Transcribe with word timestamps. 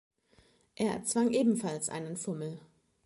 Er 0.73 0.93
erzwang 0.93 1.29
ebenfalls 1.29 1.87
einen 1.89 2.17
Fummel. 2.17 2.59